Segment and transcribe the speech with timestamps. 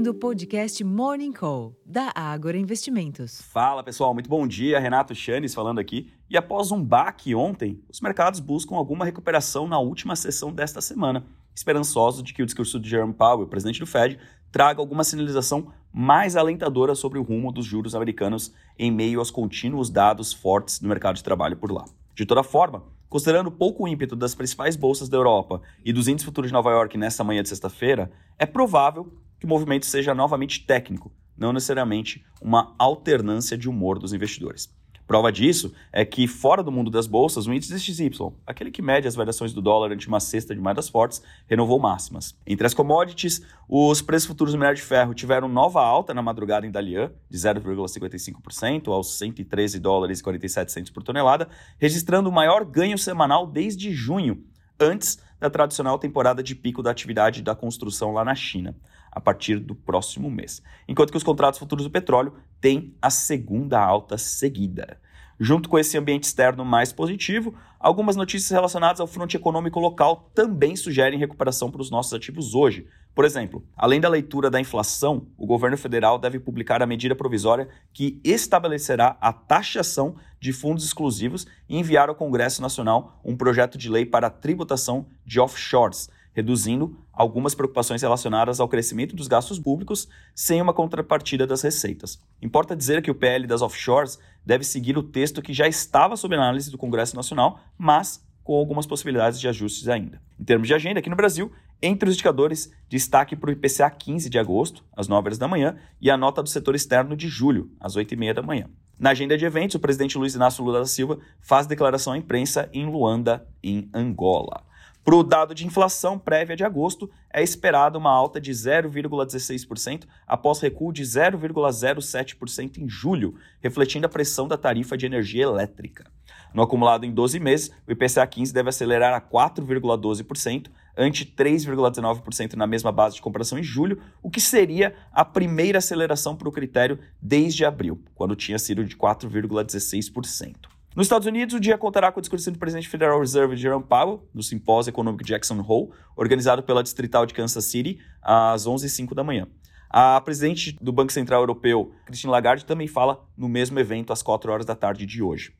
[0.00, 3.42] ouvindo o podcast Morning Call, da Ágora Investimentos.
[3.42, 4.80] Fala pessoal, muito bom dia.
[4.80, 6.10] Renato Chanes falando aqui.
[6.30, 11.26] E após um baque ontem, os mercados buscam alguma recuperação na última sessão desta semana,
[11.54, 14.18] esperançosos de que o discurso de Jerome Powell, presidente do Fed,
[14.50, 19.90] traga alguma sinalização mais alentadora sobre o rumo dos juros americanos em meio aos contínuos
[19.90, 21.84] dados fortes do mercado de trabalho por lá.
[22.14, 26.48] De toda forma, considerando pouco ímpeto das principais bolsas da Europa e dos índices futuros
[26.48, 31.10] de Nova York nesta manhã de sexta-feira, é provável que o movimento seja novamente técnico,
[31.36, 34.72] não necessariamente uma alternância de humor dos investidores.
[35.10, 39.08] Prova disso é que, fora do mundo das bolsas, o índice XY, aquele que mede
[39.08, 42.38] as variações do dólar ante uma cesta de moedas fortes, renovou máximas.
[42.46, 46.64] Entre as commodities, os preços futuros do minério de ferro tiveram nova alta na madrugada
[46.64, 52.96] em Dalian, de 0,55% aos 113 dólares e 47 por tonelada, registrando o maior ganho
[52.96, 54.44] semanal desde junho,
[54.78, 58.76] antes da tradicional temporada de pico da atividade da construção lá na China,
[59.10, 60.62] a partir do próximo mês.
[60.86, 65.00] Enquanto que os contratos futuros do petróleo têm a segunda alta seguida.
[65.42, 70.76] Junto com esse ambiente externo mais positivo, algumas notícias relacionadas ao fronte econômico local também
[70.76, 72.86] sugerem recuperação para os nossos ativos hoje.
[73.14, 77.70] Por exemplo, além da leitura da inflação, o governo federal deve publicar a medida provisória
[77.90, 83.88] que estabelecerá a taxação de fundos exclusivos e enviar ao Congresso Nacional um projeto de
[83.88, 90.08] lei para a tributação de offshores reduzindo algumas preocupações relacionadas ao crescimento dos gastos públicos
[90.34, 92.18] sem uma contrapartida das receitas.
[92.40, 96.34] Importa dizer que o PL das offshores deve seguir o texto que já estava sob
[96.34, 100.20] análise do Congresso Nacional, mas com algumas possibilidades de ajustes ainda.
[100.38, 101.52] Em termos de agenda, aqui no Brasil,
[101.82, 105.76] entre os indicadores, destaque para o IPCA 15 de agosto, às 9 horas da manhã,
[106.00, 108.66] e a nota do setor externo de julho, às 8 e meia da manhã.
[108.98, 112.68] Na agenda de eventos, o presidente Luiz Inácio Lula da Silva faz declaração à imprensa
[112.72, 114.62] em Luanda, em Angola.
[115.10, 120.60] Para o dado de inflação prévia de agosto, é esperada uma alta de 0,16% após
[120.60, 126.08] recuo de 0,07% em julho, refletindo a pressão da tarifa de energia elétrica.
[126.54, 132.68] No acumulado em 12 meses, o IPCA 15 deve acelerar a 4,12%, ante 3,19% na
[132.68, 137.00] mesma base de comparação em julho, o que seria a primeira aceleração para o critério
[137.20, 140.69] desde abril, quando tinha sido de 4,16%.
[140.96, 144.28] Nos Estados Unidos, o dia contará com a discussão do presidente Federal Reserve Jerome Powell,
[144.34, 149.46] no simpósio econômico Jackson Hole, organizado pela Distrital de Kansas City, às 11h05 da manhã.
[149.88, 154.50] A presidente do Banco Central Europeu, Christine Lagarde, também fala no mesmo evento às 4
[154.50, 155.54] horas da tarde de hoje.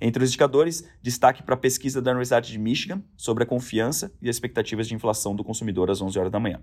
[0.00, 4.28] Entre os indicadores, destaque para a pesquisa da Universidade de Michigan sobre a confiança e
[4.28, 6.60] as expectativas de inflação do consumidor às 11 horas da manhã.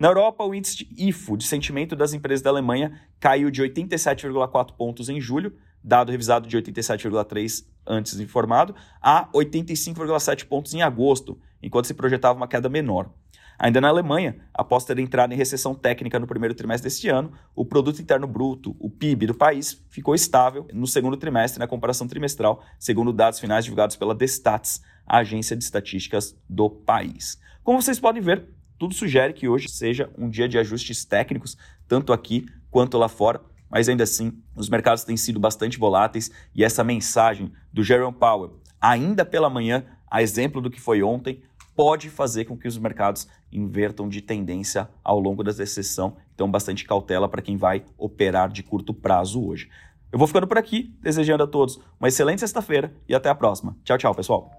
[0.00, 4.72] Na Europa, o índice de IFO, de sentimento das empresas da Alemanha, caiu de 87,4
[4.72, 11.86] pontos em julho dado revisado de 87,3 antes informado, a 85,7 pontos em agosto, enquanto
[11.86, 13.10] se projetava uma queda menor.
[13.58, 17.64] Ainda na Alemanha, após ter entrado em recessão técnica no primeiro trimestre deste ano, o
[17.64, 22.62] produto interno bruto, o PIB do país, ficou estável no segundo trimestre na comparação trimestral,
[22.78, 27.38] segundo dados finais divulgados pela Destats, a agência de estatísticas do país.
[27.62, 28.48] Como vocês podem ver,
[28.78, 31.56] tudo sugere que hoje seja um dia de ajustes técnicos,
[31.86, 33.40] tanto aqui quanto lá fora,
[33.72, 38.60] mas ainda assim, os mercados têm sido bastante voláteis e essa mensagem do Jerome Powell,
[38.78, 41.42] ainda pela manhã, a exemplo do que foi ontem,
[41.74, 46.18] pode fazer com que os mercados invertam de tendência ao longo da sessão.
[46.34, 49.70] Então, bastante cautela para quem vai operar de curto prazo hoje.
[50.12, 53.74] Eu vou ficando por aqui, desejando a todos uma excelente sexta-feira e até a próxima.
[53.84, 54.50] Tchau, tchau, pessoal.